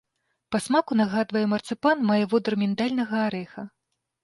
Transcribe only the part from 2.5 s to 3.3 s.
міндальнага